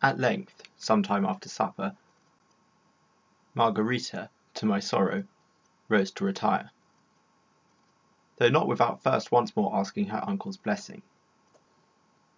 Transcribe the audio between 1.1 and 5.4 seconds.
after supper, Margarita, to my sorrow,